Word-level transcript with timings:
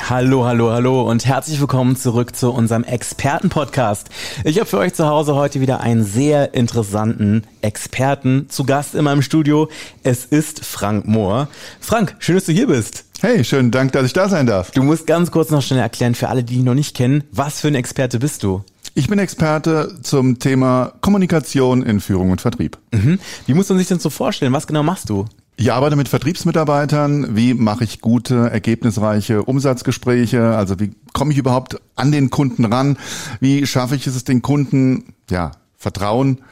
Hallo, 0.00 0.46
hallo, 0.46 0.70
hallo 0.70 1.02
und 1.02 1.26
herzlich 1.26 1.60
willkommen 1.60 1.96
zurück 1.96 2.34
zu 2.34 2.50
unserem 2.52 2.84
Experten-Podcast. 2.84 4.08
Ich 4.44 4.58
habe 4.58 4.68
für 4.68 4.78
euch 4.78 4.94
zu 4.94 5.06
Hause 5.06 5.34
heute 5.34 5.60
wieder 5.60 5.80
einen 5.80 6.04
sehr 6.04 6.54
interessanten 6.54 7.42
Experten 7.60 8.48
zu 8.48 8.64
Gast 8.64 8.94
in 8.94 9.04
meinem 9.04 9.22
Studio. 9.22 9.68
Es 10.02 10.24
ist 10.24 10.64
Frank 10.64 11.06
Mohr. 11.06 11.48
Frank, 11.80 12.16
schön, 12.20 12.36
dass 12.36 12.46
du 12.46 12.52
hier 12.52 12.68
bist. 12.68 13.04
Hey, 13.20 13.44
schönen 13.44 13.70
Dank, 13.70 13.92
dass 13.92 14.06
ich 14.06 14.12
da 14.12 14.28
sein 14.28 14.46
darf. 14.46 14.70
Du 14.70 14.82
musst 14.82 15.06
ganz 15.06 15.30
kurz 15.30 15.50
noch 15.50 15.62
schnell 15.62 15.80
erklären 15.80 16.14
für 16.14 16.28
alle, 16.28 16.44
die 16.44 16.56
dich 16.56 16.64
noch 16.64 16.74
nicht 16.74 16.96
kennen, 16.96 17.24
was 17.32 17.60
für 17.60 17.68
ein 17.68 17.74
Experte 17.74 18.18
bist 18.18 18.42
du? 18.42 18.64
Ich 18.94 19.08
bin 19.08 19.18
Experte 19.18 19.96
zum 20.02 20.38
Thema 20.38 20.92
Kommunikation 21.00 21.82
in 21.82 22.00
Führung 22.00 22.30
und 22.30 22.40
Vertrieb. 22.40 22.78
Mhm. 22.92 23.18
Wie 23.46 23.54
muss 23.54 23.68
man 23.68 23.78
sich 23.78 23.88
denn 23.88 23.98
so 23.98 24.10
vorstellen? 24.10 24.52
Was 24.52 24.66
genau 24.66 24.82
machst 24.82 25.10
du? 25.10 25.26
Ich 25.60 25.72
arbeite 25.72 25.96
mit 25.96 26.06
Vertriebsmitarbeitern. 26.06 27.34
Wie 27.34 27.52
mache 27.52 27.82
ich 27.82 28.00
gute, 28.00 28.48
ergebnisreiche 28.48 29.42
Umsatzgespräche? 29.42 30.56
Also 30.56 30.78
wie 30.78 30.92
komme 31.12 31.32
ich 31.32 31.38
überhaupt 31.38 31.80
an 31.96 32.12
den 32.12 32.30
Kunden 32.30 32.64
ran? 32.64 32.96
Wie 33.40 33.66
schaffe 33.66 33.96
ich 33.96 34.06
es, 34.06 34.22
den 34.22 34.40
Kunden, 34.40 35.14
ja, 35.28 35.50
Vertrauen 35.76 36.42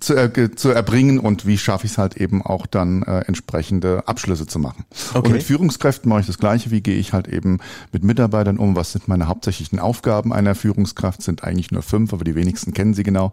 zu, 0.00 0.14
er, 0.14 0.56
zu 0.56 0.70
erbringen 0.70 1.20
und 1.20 1.46
wie 1.46 1.58
schaffe 1.58 1.86
ich 1.86 1.92
es 1.92 1.98
halt 1.98 2.16
eben 2.16 2.42
auch 2.42 2.66
dann 2.66 3.04
äh, 3.04 3.20
entsprechende 3.20 4.06
Abschlüsse 4.06 4.48
zu 4.48 4.58
machen. 4.58 4.84
Okay. 5.14 5.28
Und 5.28 5.32
mit 5.32 5.42
Führungskräften 5.44 6.08
mache 6.08 6.22
ich 6.22 6.26
das 6.26 6.38
Gleiche. 6.38 6.72
Wie 6.72 6.80
gehe 6.80 6.96
ich 6.96 7.12
halt 7.12 7.28
eben 7.28 7.58
mit 7.92 8.02
Mitarbeitern 8.02 8.58
um? 8.58 8.74
Was 8.74 8.90
sind 8.90 9.06
meine 9.06 9.28
hauptsächlichen 9.28 9.78
Aufgaben 9.78 10.32
einer 10.32 10.56
Führungskraft? 10.56 11.22
Sind 11.22 11.44
eigentlich 11.44 11.70
nur 11.70 11.82
fünf, 11.82 12.12
aber 12.12 12.24
die 12.24 12.34
wenigsten 12.34 12.74
kennen 12.74 12.94
sie 12.94 13.04
genau. 13.04 13.32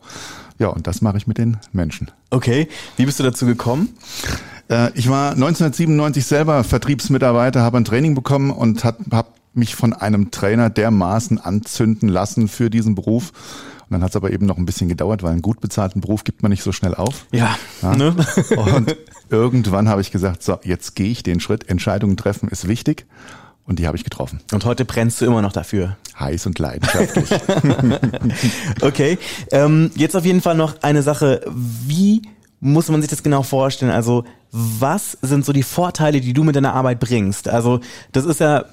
Ja, 0.59 0.67
und 0.67 0.85
das 0.85 1.01
mache 1.01 1.17
ich 1.17 1.25
mit 1.25 1.39
den 1.39 1.57
Menschen. 1.71 2.11
Okay, 2.29 2.67
wie 2.97 3.05
bist 3.05 3.19
du 3.19 3.23
dazu 3.23 3.47
gekommen? 3.47 3.89
Äh, 4.69 4.91
ich 4.93 5.09
war 5.09 5.31
1997 5.31 6.25
selber 6.25 6.63
Vertriebsmitarbeiter, 6.63 7.61
habe 7.61 7.77
ein 7.77 7.85
Training 7.85 8.15
bekommen 8.15 8.51
und 8.51 8.83
habe 8.83 9.27
mich 9.53 9.75
von 9.75 9.93
einem 9.93 10.31
Trainer 10.31 10.69
dermaßen 10.69 11.39
anzünden 11.39 12.09
lassen 12.09 12.47
für 12.47 12.69
diesen 12.69 12.95
Beruf. 12.95 13.31
Und 13.89 13.93
dann 13.93 14.03
hat 14.03 14.11
es 14.11 14.15
aber 14.15 14.31
eben 14.31 14.45
noch 14.45 14.57
ein 14.57 14.65
bisschen 14.65 14.89
gedauert, 14.89 15.23
weil 15.23 15.31
einen 15.31 15.41
gut 15.41 15.61
bezahlten 15.61 16.01
Beruf 16.01 16.23
gibt 16.23 16.43
man 16.43 16.51
nicht 16.51 16.61
so 16.61 16.71
schnell 16.71 16.93
auf. 16.93 17.25
Ja. 17.31 17.57
Ja. 17.81 17.95
Ne? 17.95 18.15
Und 18.57 18.97
irgendwann 19.29 19.87
habe 19.87 20.01
ich 20.01 20.11
gesagt, 20.11 20.43
so, 20.43 20.59
jetzt 20.63 20.95
gehe 20.95 21.09
ich 21.09 21.23
den 21.23 21.39
Schritt. 21.39 21.69
Entscheidungen 21.69 22.17
treffen 22.17 22.49
ist 22.49 22.67
wichtig. 22.67 23.05
Und 23.65 23.79
die 23.79 23.87
habe 23.87 23.97
ich 23.97 24.05
getroffen. 24.05 24.39
Und 24.53 24.63
heute 24.63 24.85
brennst 24.85 25.19
du 25.19 25.25
immer 25.25 25.41
noch 25.41 25.51
dafür. 25.51 25.97
Heiß 26.17 26.45
und 26.45 26.57
leidenschaftlich. 26.59 27.29
Okay, 28.81 29.17
ähm, 29.51 29.91
jetzt 29.95 30.15
auf 30.15 30.23
jeden 30.23 30.41
Fall 30.41 30.55
noch 30.55 30.81
eine 30.83 31.01
Sache. 31.01 31.41
Wie 31.49 32.21
muss 32.59 32.89
man 32.89 33.01
sich 33.01 33.09
das 33.09 33.23
genau 33.23 33.43
vorstellen? 33.43 33.91
Also 33.91 34.23
was 34.51 35.17
sind 35.21 35.45
so 35.45 35.53
die 35.53 35.63
Vorteile, 35.63 36.21
die 36.21 36.33
du 36.33 36.43
mit 36.43 36.55
deiner 36.55 36.73
Arbeit 36.73 36.99
bringst? 36.99 37.49
Also 37.49 37.79
das 38.11 38.25
ist 38.25 38.39
ja 38.39 38.65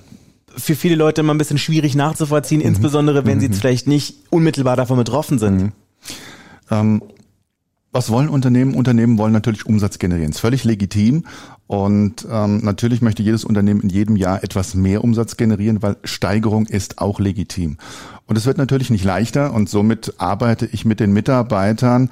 für 0.57 0.77
viele 0.77 0.95
Leute 0.95 1.21
immer 1.21 1.35
ein 1.35 1.39
bisschen 1.39 1.59
schwierig 1.59 1.95
nachzuvollziehen, 1.95 2.61
insbesondere 2.61 3.27
wenn 3.27 3.41
sie 3.41 3.47
jetzt 3.47 3.59
vielleicht 3.59 3.87
nicht 3.87 4.17
unmittelbar 4.31 4.77
davon 4.77 4.97
betroffen 4.97 5.39
sind. 5.39 5.73
Ähm, 6.71 7.03
was 7.95 8.11
wollen 8.11 8.29
Unternehmen? 8.29 8.75
Unternehmen 8.75 9.19
wollen 9.19 9.33
natürlich 9.33 9.67
Umsatz 9.67 10.01
generieren. 10.01 10.31
Ist 10.31 10.41
völlig 10.41 10.65
legitim. 10.65 11.25
Und 11.67 12.27
ähm, 12.31 12.59
natürlich 12.65 13.03
möchte 13.03 13.23
jedes 13.23 13.45
Unternehmen 13.45 13.81
in 13.81 13.89
jedem 13.89 14.17
Jahr 14.17 14.43
etwas 14.43 14.75
mehr 14.75 15.03
Umsatz 15.05 15.37
generieren, 15.37 15.81
weil 15.81 15.97
Steigerung 16.03 16.67
ist 16.67 16.99
auch 16.99 17.21
legitim. 17.21 17.79
Und 18.27 18.37
es 18.37 18.47
wird 18.47 18.59
natürlich 18.59 18.91
nicht 18.91 19.05
leichter 19.05 19.53
und 19.53 19.69
somit 19.69 20.15
arbeite 20.19 20.67
ich 20.67 20.85
mit 20.85 21.01
den 21.01 21.13
Mitarbeitern, 21.13 22.11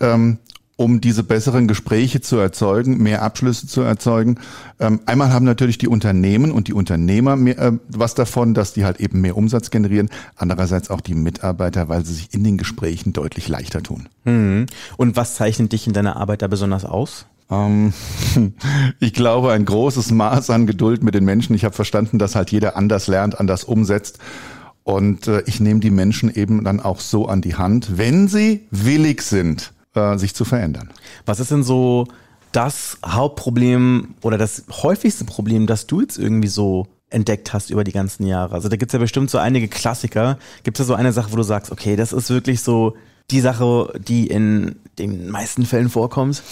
ähm, 0.00 0.38
um 0.76 1.00
diese 1.00 1.22
besseren 1.22 1.68
Gespräche 1.68 2.20
zu 2.20 2.36
erzeugen, 2.36 2.98
mehr 2.98 3.22
Abschlüsse 3.22 3.66
zu 3.66 3.82
erzeugen. 3.82 4.38
Ähm, 4.80 5.00
einmal 5.06 5.32
haben 5.32 5.44
natürlich 5.44 5.78
die 5.78 5.86
Unternehmen 5.86 6.50
und 6.50 6.66
die 6.66 6.72
Unternehmer 6.72 7.36
mehr, 7.36 7.58
äh, 7.58 7.72
was 7.88 8.14
davon, 8.14 8.54
dass 8.54 8.72
die 8.72 8.84
halt 8.84 9.00
eben 9.00 9.20
mehr 9.20 9.36
Umsatz 9.36 9.70
generieren. 9.70 10.10
Andererseits 10.36 10.90
auch 10.90 11.00
die 11.00 11.14
Mitarbeiter, 11.14 11.88
weil 11.88 12.04
sie 12.04 12.14
sich 12.14 12.34
in 12.34 12.42
den 12.42 12.58
Gesprächen 12.58 13.12
deutlich 13.12 13.48
leichter 13.48 13.82
tun. 13.82 14.08
Mhm. 14.24 14.66
Und 14.96 15.16
was 15.16 15.36
zeichnet 15.36 15.72
dich 15.72 15.86
in 15.86 15.92
deiner 15.92 16.16
Arbeit 16.16 16.42
da 16.42 16.48
besonders 16.48 16.84
aus? 16.84 17.26
Ähm, 17.50 17.92
ich 19.00 19.12
glaube, 19.12 19.52
ein 19.52 19.64
großes 19.64 20.10
Maß 20.10 20.50
an 20.50 20.66
Geduld 20.66 21.04
mit 21.04 21.14
den 21.14 21.24
Menschen. 21.24 21.54
Ich 21.54 21.64
habe 21.64 21.74
verstanden, 21.74 22.18
dass 22.18 22.34
halt 22.34 22.50
jeder 22.50 22.76
anders 22.76 23.06
lernt, 23.06 23.38
anders 23.38 23.62
umsetzt. 23.62 24.18
Und 24.82 25.28
äh, 25.28 25.42
ich 25.46 25.60
nehme 25.60 25.80
die 25.80 25.90
Menschen 25.90 26.34
eben 26.34 26.64
dann 26.64 26.80
auch 26.80 27.00
so 27.00 27.26
an 27.26 27.40
die 27.40 27.54
Hand, 27.54 27.96
wenn 27.96 28.28
sie 28.28 28.66
willig 28.70 29.22
sind, 29.22 29.72
äh, 29.94 30.16
sich 30.18 30.34
zu 30.34 30.44
verändern. 30.44 30.90
Was 31.26 31.40
ist 31.40 31.50
denn 31.50 31.62
so 31.62 32.06
das 32.52 32.98
Hauptproblem 33.04 34.14
oder 34.22 34.38
das 34.38 34.64
häufigste 34.70 35.24
Problem, 35.24 35.66
das 35.66 35.86
du 35.86 36.00
jetzt 36.00 36.18
irgendwie 36.18 36.48
so 36.48 36.86
entdeckt 37.10 37.52
hast 37.52 37.70
über 37.70 37.84
die 37.84 37.92
ganzen 37.92 38.26
Jahre? 38.26 38.54
Also 38.54 38.68
da 38.68 38.76
gibt's 38.76 38.92
ja 38.92 38.98
bestimmt 38.98 39.30
so 39.30 39.38
einige 39.38 39.68
Klassiker. 39.68 40.38
Gibt 40.62 40.78
es 40.78 40.86
da 40.86 40.88
so 40.92 40.94
eine 40.94 41.12
Sache, 41.12 41.32
wo 41.32 41.36
du 41.36 41.42
sagst, 41.42 41.72
okay, 41.72 41.96
das 41.96 42.12
ist 42.12 42.30
wirklich 42.30 42.60
so 42.60 42.94
die 43.30 43.40
Sache, 43.40 43.92
die 43.98 44.26
in 44.26 44.76
den 44.98 45.30
meisten 45.30 45.64
Fällen 45.64 45.88
vorkommt? 45.88 46.42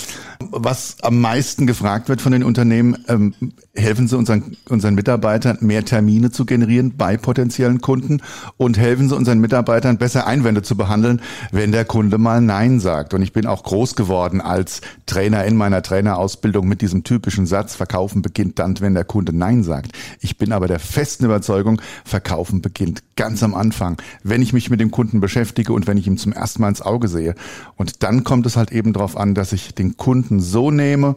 Was 0.41 0.97
am 1.03 1.21
meisten 1.21 1.67
gefragt 1.67 2.09
wird 2.09 2.21
von 2.21 2.33
den 2.33 2.43
Unternehmen, 2.43 3.05
ähm, 3.09 3.35
helfen 3.75 4.07
Sie 4.07 4.17
unseren, 4.17 4.57
unseren 4.69 4.95
Mitarbeitern, 4.95 5.59
mehr 5.61 5.85
Termine 5.85 6.31
zu 6.31 6.45
generieren 6.45 6.95
bei 6.97 7.17
potenziellen 7.17 7.81
Kunden 7.81 8.21
und 8.59 8.79
helfen 8.79 9.09
Sie 9.09 9.17
unseren 9.17 9.41
Mitarbeitern, 9.41 9.97
besser 9.97 10.27
Einwände 10.27 10.63
zu 10.63 10.77
behandeln, 10.77 11.23
wenn 11.53 11.73
der 11.73 11.87
Kunde 11.87 12.19
mal 12.19 12.43
Nein 12.43 12.81
sagt. 12.81 13.15
Und 13.15 13.23
ich 13.23 13.33
bin 13.33 13.47
auch 13.47 13.63
groß 13.63 13.95
geworden 13.95 14.43
als 14.43 14.83
Trainer 15.07 15.45
in 15.47 15.57
meiner 15.57 15.83
Trainerausbildung 15.83 16.69
mit 16.69 16.83
diesem 16.83 17.03
typischen 17.03 17.47
Satz, 17.47 17.75
Verkaufen 17.75 18.21
beginnt 18.21 18.59
dann, 18.59 18.79
wenn 18.81 18.95
der 18.95 19.05
Kunde 19.05 19.37
Nein 19.37 19.63
sagt. 19.63 19.93
Ich 20.21 20.37
bin 20.37 20.53
aber 20.53 20.69
der 20.69 20.79
festen 20.79 21.25
Überzeugung, 21.25 21.81
Verkaufen 22.05 22.61
beginnt 22.61 23.03
ganz 23.17 23.43
am 23.43 23.55
Anfang, 23.55 24.01
wenn 24.23 24.43
ich 24.43 24.53
mich 24.53 24.69
mit 24.69 24.81
dem 24.81 24.91
Kunden 24.91 25.21
beschäftige 25.21 25.73
und 25.73 25.87
wenn 25.87 25.97
ich 25.97 26.07
ihm 26.07 26.19
zum 26.19 26.33
ersten 26.33 26.61
Mal 26.61 26.69
ins 26.69 26.83
Auge 26.83 27.09
sehe. 27.09 27.35
Und 27.77 28.03
dann 28.03 28.23
kommt 28.23 28.45
es 28.47 28.57
halt 28.57 28.71
eben 28.71 28.93
darauf 28.93 29.17
an, 29.17 29.35
dass 29.35 29.53
ich 29.53 29.75
den 29.75 29.97
Kunden 29.97 30.41
so 30.41 30.71
nehme, 30.71 31.17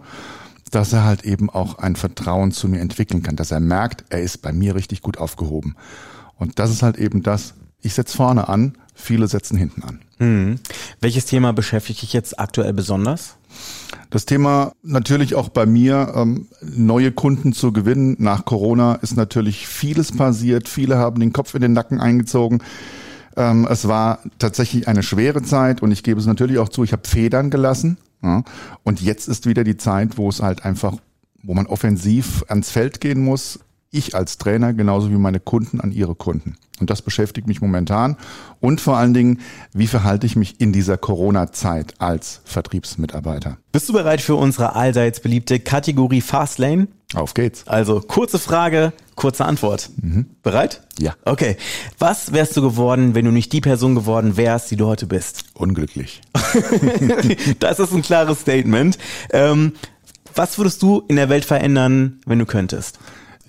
dass 0.76 0.92
er 0.92 1.06
halt 1.06 1.24
eben 1.24 1.50
auch 1.50 1.78
ein 1.80 1.96
Vertrauen 1.96 2.52
zu 2.52 2.68
mir 2.68 2.82
entwickeln 2.82 3.24
kann, 3.24 3.38
dass 3.38 3.52
er 3.52 3.62
merkt, 3.62 4.04
er 4.10 4.22
ist 4.22 4.42
bei 4.42 4.52
mir 4.52 4.76
richtig 4.76 5.02
gut 5.02 5.18
aufgehoben. 5.18 5.76
Und 6.38 6.60
das 6.60 6.70
ist 6.70 6.84
halt 6.84 6.98
eben 6.98 7.24
das, 7.24 7.54
ich 7.82 7.94
setze 7.94 8.18
vorne 8.18 8.50
an, 8.50 8.78
viele 8.94 9.30
setzen 9.30 9.58
hinten 9.58 9.84
an. 9.84 10.00
Mhm. 10.20 10.60
Welches 11.00 11.26
Thema 11.28 11.54
beschäftigt 11.54 12.02
dich 12.02 12.12
jetzt 12.12 12.40
aktuell 12.40 12.74
besonders? 12.74 13.38
Das 14.10 14.26
Thema 14.26 14.74
natürlich 14.84 15.36
auch 15.36 15.48
bei 15.48 15.66
mir, 15.66 16.12
ähm, 16.14 16.48
neue 16.62 17.14
Kunden 17.14 17.54
zu 17.54 17.72
gewinnen. 17.72 18.18
Nach 18.20 18.44
Corona 18.44 18.96
ist 18.96 19.16
natürlich 19.16 19.68
vieles 19.68 20.12
passiert. 20.12 20.68
Viele 20.68 20.98
haben 20.98 21.22
den 21.22 21.32
Kopf 21.32 21.56
in 21.56 21.62
den 21.62 21.72
Nacken 21.74 22.02
eingezogen. 22.02 22.62
Ähm, 23.38 23.66
es 23.70 23.88
war 23.88 24.20
tatsächlich 24.40 24.90
eine 24.90 25.04
schwere 25.04 25.42
Zeit 25.42 25.82
und 25.82 25.94
ich 25.94 26.04
gebe 26.04 26.20
es 26.20 26.26
natürlich 26.26 26.58
auch 26.58 26.70
zu, 26.70 26.84
ich 26.84 26.92
habe 26.92 27.08
Federn 27.08 27.50
gelassen. 27.50 27.98
Ja. 28.22 28.44
Und 28.84 29.02
jetzt 29.02 29.28
ist 29.28 29.46
wieder 29.46 29.64
die 29.64 29.78
Zeit, 29.78 30.18
wo 30.18 30.30
es 30.30 30.42
halt 30.42 30.66
einfach, 30.66 30.98
wo 31.44 31.54
man 31.54 31.68
offensiv 31.68 32.44
ans 32.48 32.72
Feld 32.72 33.02
gehen 33.02 33.24
muss. 33.24 33.60
Ich 33.92 34.16
als 34.16 34.38
Trainer 34.38 34.74
genauso 34.74 35.10
wie 35.10 35.16
meine 35.16 35.40
Kunden 35.40 35.80
an 35.80 35.92
ihre 35.92 36.16
Kunden. 36.16 36.58
Und 36.80 36.90
das 36.90 37.02
beschäftigt 37.02 37.48
mich 37.48 37.62
momentan. 37.62 38.18
Und 38.60 38.82
vor 38.82 38.98
allen 38.98 39.14
Dingen, 39.14 39.40
wie 39.74 39.88
verhalte 39.88 40.26
ich 40.26 40.36
mich 40.36 40.60
in 40.60 40.74
dieser 40.74 40.98
Corona-Zeit 40.98 41.94
als 42.00 42.42
Vertriebsmitarbeiter? 42.44 43.58
Bist 43.72 43.88
du 43.88 43.94
bereit 43.94 44.20
für 44.20 44.36
unsere 44.36 44.76
allseits 44.76 45.22
beliebte 45.22 45.60
Kategorie 45.60 46.20
Fastlane? 46.20 46.88
Auf 47.14 47.34
geht's. 47.34 47.66
Also 47.68 48.02
kurze 48.02 48.40
Frage, 48.40 48.92
kurze 49.16 49.46
Antwort. 49.46 49.90
Bereit? 50.44 50.82
Ja. 51.00 51.16
Okay. 51.24 51.58
Was 52.00 52.34
wärst 52.34 52.56
du 52.58 52.62
geworden, 52.62 53.16
wenn 53.16 53.26
du 53.26 53.32
nicht 53.32 53.52
die 53.54 53.62
Person 53.62 53.96
geworden 53.96 54.38
wärst, 54.38 54.72
die 54.72 54.76
du 54.76 54.86
heute 54.86 55.08
bist? 55.08 55.46
Unglücklich. 55.54 56.22
das 57.60 57.80
ist 57.80 57.94
ein 57.94 58.02
klares 58.02 58.42
Statement. 58.42 58.98
Ähm, 59.32 59.74
was 60.36 60.58
würdest 60.58 60.82
du 60.82 61.04
in 61.08 61.16
der 61.16 61.30
Welt 61.30 61.46
verändern, 61.46 62.20
wenn 62.26 62.40
du 62.40 62.46
könntest? 62.46 63.00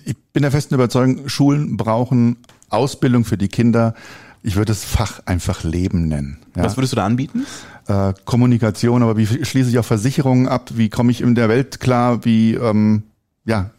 Ich 0.05 0.15
bin 0.33 0.43
der 0.43 0.51
festen 0.51 0.75
Überzeugung, 0.75 1.27
Schulen 1.27 1.75
brauchen 1.75 2.37
Ausbildung 2.69 3.25
für 3.25 3.37
die 3.37 3.49
Kinder. 3.49 3.93
Ich 4.41 4.55
würde 4.55 4.71
es 4.71 4.85
Fach 4.85 5.21
einfach 5.25 5.63
Leben 5.63 6.07
nennen. 6.07 6.39
Ja. 6.55 6.63
Was 6.63 6.77
würdest 6.77 6.93
du 6.93 6.97
da 6.97 7.05
anbieten? 7.05 7.45
äh, 7.87 8.13
Kommunikation, 8.25 9.03
aber 9.03 9.17
wie 9.17 9.25
schließe 9.25 9.69
ich 9.69 9.79
auch 9.79 9.85
Versicherungen 9.85 10.47
ab? 10.47 10.71
Wie 10.73 10.89
komme 10.89 11.11
ich 11.11 11.21
in 11.21 11.35
der 11.35 11.49
Welt 11.49 11.79
klar? 11.79 12.25
Wie, 12.25 12.53
ähm, 12.53 13.03
ja, 13.45 13.71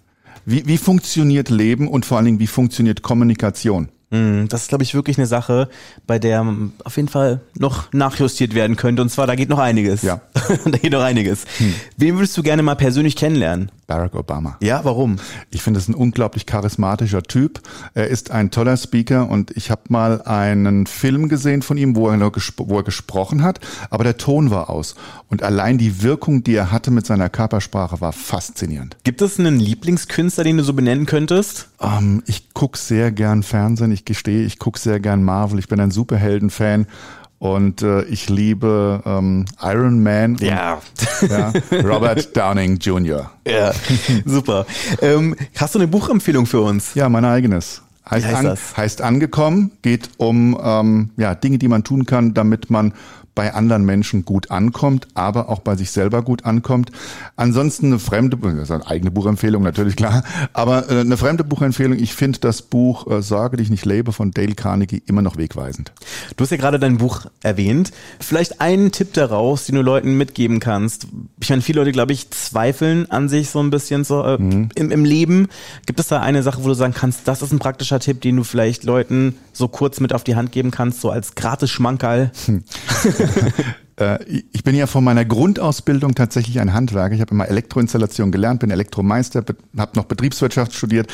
wie, 0.50 0.66
wie 0.66 0.78
funktioniert 0.78 1.50
Leben 1.50 1.88
und 1.88 2.06
vor 2.06 2.16
allen 2.16 2.26
Dingen, 2.26 2.38
wie 2.40 2.46
funktioniert 2.46 3.02
Kommunikation? 3.02 3.88
Mm, 4.10 4.46
Das 4.48 4.62
ist, 4.62 4.68
glaube 4.68 4.82
ich, 4.84 4.94
wirklich 4.94 5.18
eine 5.18 5.26
Sache, 5.26 5.68
bei 6.06 6.18
der 6.18 6.46
auf 6.84 6.96
jeden 6.96 7.08
Fall 7.08 7.40
noch 7.58 7.92
nachjustiert 7.92 8.54
werden 8.54 8.76
könnte. 8.76 9.02
Und 9.02 9.10
zwar, 9.10 9.26
da 9.26 9.34
geht 9.34 9.50
noch 9.50 9.58
einiges. 9.58 10.02
Ja. 10.02 10.22
da 10.64 10.78
geht 10.78 10.92
noch 10.92 11.02
einiges. 11.02 11.44
Wen 11.96 12.16
würdest 12.16 12.36
du 12.36 12.42
gerne 12.42 12.62
mal 12.62 12.76
persönlich 12.76 13.14
kennenlernen? 13.16 13.70
Barack 13.88 14.14
Obama. 14.14 14.58
Ja, 14.60 14.84
warum? 14.84 15.16
Ich 15.50 15.62
finde 15.62 15.80
es 15.80 15.88
ein 15.88 15.94
unglaublich 15.94 16.44
charismatischer 16.44 17.22
Typ. 17.22 17.62
Er 17.94 18.08
ist 18.08 18.30
ein 18.30 18.50
toller 18.50 18.76
Speaker 18.76 19.30
und 19.30 19.50
ich 19.56 19.70
habe 19.70 19.80
mal 19.88 20.20
einen 20.22 20.86
Film 20.86 21.30
gesehen 21.30 21.62
von 21.62 21.78
ihm, 21.78 21.96
wo 21.96 22.10
er, 22.10 22.20
wo 22.20 22.76
er 22.76 22.82
gesprochen 22.82 23.42
hat, 23.42 23.60
aber 23.88 24.04
der 24.04 24.18
Ton 24.18 24.50
war 24.50 24.68
aus. 24.68 24.94
Und 25.28 25.42
allein 25.42 25.78
die 25.78 26.02
Wirkung, 26.02 26.44
die 26.44 26.54
er 26.54 26.70
hatte 26.70 26.90
mit 26.90 27.06
seiner 27.06 27.30
Körpersprache, 27.30 28.02
war 28.02 28.12
faszinierend. 28.12 28.98
Gibt 29.04 29.22
es 29.22 29.38
einen 29.38 29.58
Lieblingskünstler, 29.58 30.44
den 30.44 30.58
du 30.58 30.64
so 30.64 30.74
benennen 30.74 31.06
könntest? 31.06 31.70
Ähm, 31.80 32.22
ich 32.26 32.50
guck 32.52 32.76
sehr 32.76 33.10
gern 33.10 33.42
Fernsehen, 33.42 33.90
ich 33.90 34.04
gestehe, 34.04 34.44
ich 34.44 34.58
guck 34.58 34.76
sehr 34.76 35.00
gern 35.00 35.22
Marvel, 35.22 35.58
ich 35.58 35.68
bin 35.68 35.80
ein 35.80 35.90
Superhelden-Fan. 35.90 36.86
Und 37.38 37.82
äh, 37.82 38.02
ich 38.04 38.28
liebe 38.28 39.00
ähm, 39.06 39.44
Iron 39.62 40.02
Man 40.02 40.32
und 40.32 40.40
Ja. 40.42 40.80
ja, 41.28 41.52
Robert 41.84 42.36
Downing 42.36 42.78
Jr. 42.78 43.30
Ja, 43.46 43.72
super. 44.24 44.66
Ähm, 45.00 45.36
hast 45.56 45.74
du 45.74 45.78
eine 45.78 45.86
Buchempfehlung 45.86 46.46
für 46.46 46.60
uns? 46.60 46.94
Ja, 46.94 47.08
mein 47.08 47.24
eigenes. 47.24 47.82
Heißt, 48.10 48.26
heißt 48.26 48.36
an, 48.36 48.44
das? 48.44 48.76
heißt 48.76 49.02
angekommen, 49.02 49.70
geht 49.82 50.10
um 50.16 50.58
ähm, 50.62 51.10
ja, 51.16 51.34
Dinge, 51.34 51.58
die 51.58 51.68
man 51.68 51.84
tun 51.84 52.06
kann, 52.06 52.34
damit 52.34 52.70
man 52.70 52.94
bei 53.38 53.54
anderen 53.54 53.84
Menschen 53.84 54.24
gut 54.24 54.50
ankommt, 54.50 55.06
aber 55.14 55.48
auch 55.48 55.60
bei 55.60 55.76
sich 55.76 55.92
selber 55.92 56.22
gut 56.22 56.44
ankommt. 56.44 56.90
Ansonsten 57.36 57.86
eine 57.86 58.00
fremde, 58.00 58.36
das 58.36 58.64
ist 58.64 58.72
eine 58.72 58.84
eigene 58.88 59.12
Buchempfehlung 59.12 59.62
natürlich 59.62 59.94
klar, 59.94 60.24
aber 60.52 60.90
äh, 60.90 61.02
eine 61.02 61.16
fremde 61.16 61.44
Buchempfehlung. 61.44 62.00
Ich 62.00 62.14
finde 62.14 62.40
das 62.40 62.62
Buch 62.62 63.06
äh, 63.06 63.22
Sorge 63.22 63.58
dich 63.58 63.70
nicht 63.70 63.84
lebe 63.84 64.10
von 64.12 64.32
Dale 64.32 64.56
Carnegie 64.56 65.04
immer 65.06 65.22
noch 65.22 65.36
wegweisend. 65.36 65.92
Du 66.36 66.42
hast 66.42 66.50
ja 66.50 66.56
gerade 66.56 66.80
dein 66.80 66.98
Buch 66.98 67.26
erwähnt. 67.40 67.92
Vielleicht 68.18 68.60
einen 68.60 68.90
Tipp 68.90 69.12
daraus, 69.12 69.66
den 69.66 69.76
du 69.76 69.82
Leuten 69.82 70.18
mitgeben 70.18 70.58
kannst. 70.58 71.06
Ich 71.38 71.50
meine, 71.50 71.62
viele 71.62 71.78
Leute, 71.78 71.92
glaube 71.92 72.14
ich, 72.14 72.30
zweifeln 72.30 73.08
an 73.08 73.28
sich 73.28 73.50
so 73.50 73.60
ein 73.60 73.70
bisschen 73.70 74.02
so 74.02 74.24
äh, 74.24 74.34
im, 74.34 74.70
im 74.74 75.04
Leben. 75.04 75.46
Gibt 75.86 76.00
es 76.00 76.08
da 76.08 76.20
eine 76.20 76.42
Sache, 76.42 76.64
wo 76.64 76.66
du 76.66 76.74
sagen 76.74 76.92
kannst, 76.92 77.28
das 77.28 77.40
ist 77.40 77.52
ein 77.52 77.60
praktischer 77.60 78.00
Tipp, 78.00 78.20
den 78.20 78.34
du 78.34 78.42
vielleicht 78.42 78.82
Leuten 78.82 79.36
so 79.52 79.68
kurz 79.68 80.00
mit 80.00 80.12
auf 80.12 80.24
die 80.24 80.34
Hand 80.34 80.50
geben 80.50 80.72
kannst, 80.72 81.00
so 81.00 81.12
als 81.12 81.36
gratis 81.36 81.70
Schmankerl? 81.70 82.32
Äh, 82.48 82.58
ich 84.52 84.62
bin 84.64 84.76
ja 84.76 84.86
von 84.86 85.02
meiner 85.02 85.24
Grundausbildung 85.24 86.14
tatsächlich 86.14 86.60
ein 86.60 86.72
Handwerker. 86.72 87.14
Ich 87.14 87.20
habe 87.20 87.32
immer 87.32 87.48
Elektroinstallation 87.48 88.30
gelernt, 88.30 88.60
bin 88.60 88.70
Elektromeister, 88.70 89.44
habe 89.76 89.92
noch 89.96 90.04
Betriebswirtschaft 90.04 90.74
studiert 90.74 91.12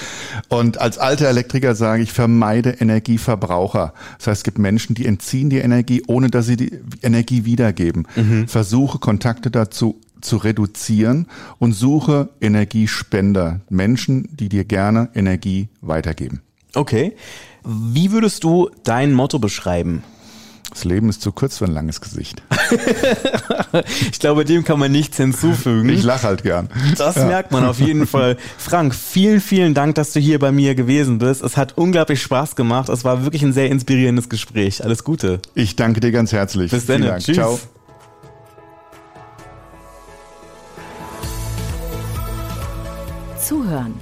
und 0.48 0.80
als 0.80 0.98
alter 0.98 1.28
Elektriker 1.28 1.74
sage 1.74 2.02
ich, 2.02 2.12
vermeide 2.12 2.70
Energieverbraucher. 2.70 3.94
Das 4.18 4.26
heißt, 4.26 4.40
es 4.40 4.44
gibt 4.44 4.58
Menschen, 4.58 4.94
die 4.94 5.06
entziehen 5.06 5.50
die 5.50 5.58
Energie, 5.58 6.02
ohne 6.06 6.28
dass 6.28 6.46
sie 6.46 6.56
die 6.56 6.72
Energie 7.02 7.44
wiedergeben. 7.44 8.06
Versuche 8.46 8.98
Kontakte 8.98 9.50
dazu 9.50 10.00
zu 10.20 10.38
reduzieren 10.38 11.26
und 11.58 11.72
suche 11.72 12.30
Energiespender, 12.40 13.60
Menschen, 13.68 14.28
die 14.32 14.48
dir 14.48 14.64
gerne 14.64 15.10
Energie 15.14 15.68
weitergeben. 15.80 16.40
Okay. 16.74 17.14
Wie 17.64 18.10
würdest 18.10 18.44
du 18.44 18.70
dein 18.82 19.12
Motto 19.12 19.38
beschreiben? 19.38 20.02
Das 20.74 20.84
Leben 20.84 21.08
ist 21.08 21.22
zu 21.22 21.30
kurz 21.32 21.58
für 21.58 21.64
ein 21.66 21.72
langes 21.72 22.00
Gesicht. 22.00 22.42
Ich 24.10 24.20
glaube, 24.20 24.44
dem 24.44 24.64
kann 24.64 24.78
man 24.78 24.92
nichts 24.92 25.16
hinzufügen. 25.16 25.88
Ich 25.88 26.02
lache 26.04 26.26
halt 26.26 26.42
gern. 26.44 26.68
Das 26.96 27.16
merkt 27.16 27.50
man 27.50 27.64
auf 27.64 27.80
jeden 27.80 28.06
Fall. 28.14 28.36
Frank, 28.56 28.94
vielen, 28.94 29.40
vielen 29.40 29.74
Dank, 29.74 29.96
dass 29.96 30.12
du 30.12 30.20
hier 30.20 30.38
bei 30.38 30.52
mir 30.52 30.74
gewesen 30.74 31.18
bist. 31.18 31.42
Es 31.42 31.56
hat 31.56 31.76
unglaublich 31.76 32.22
Spaß 32.22 32.54
gemacht. 32.56 32.88
Es 32.88 33.04
war 33.04 33.24
wirklich 33.24 33.42
ein 33.42 33.52
sehr 33.52 33.70
inspirierendes 33.70 34.28
Gespräch. 34.28 34.84
Alles 34.84 35.02
Gute. 35.04 35.40
Ich 35.54 35.74
danke 35.76 36.00
dir 36.00 36.12
ganz 36.12 36.32
herzlich. 36.32 36.70
Bis 36.70 36.86
dann. 36.86 37.02
Tschüss. 37.18 37.36
Ciao. 37.36 37.58
Zuhören, 43.38 43.94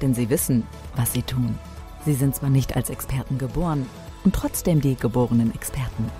denn 0.00 0.14
sie 0.14 0.28
wissen, 0.28 0.64
was 0.96 1.12
sie 1.12 1.22
tun. 1.22 1.58
Sie 2.04 2.14
sind 2.14 2.34
zwar 2.34 2.50
nicht 2.50 2.76
als 2.76 2.90
Experten 2.90 3.38
geboren 3.38 3.86
und 4.24 4.34
trotzdem 4.34 4.80
die 4.80 4.96
geborenen 4.96 5.54
Experten. 5.54 6.10